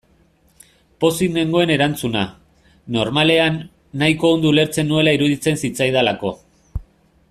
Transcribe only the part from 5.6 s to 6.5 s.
zitzaidalako.